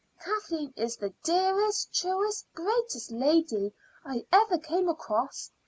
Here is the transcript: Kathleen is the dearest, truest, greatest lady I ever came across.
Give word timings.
Kathleen 0.19 0.73
is 0.75 0.97
the 0.97 1.13
dearest, 1.23 1.93
truest, 1.93 2.47
greatest 2.55 3.11
lady 3.11 3.71
I 4.03 4.25
ever 4.31 4.57
came 4.57 4.89
across. 4.89 5.51